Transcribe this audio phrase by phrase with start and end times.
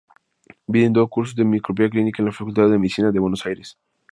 [0.65, 3.77] Brindó cursos de microscopía clínica en la Facultad de Medicina de Buenos Aires.